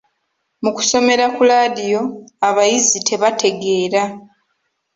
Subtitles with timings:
[0.63, 2.01] Mu kusomera ku laadiyo
[2.47, 4.03] abayizi tebategeera.